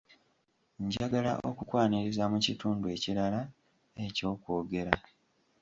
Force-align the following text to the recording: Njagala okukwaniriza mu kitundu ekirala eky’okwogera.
Njagala 0.85 1.31
okukwaniriza 1.49 2.23
mu 2.31 2.37
kitundu 2.45 2.85
ekirala 2.95 3.41
eky’okwogera. 4.05 4.93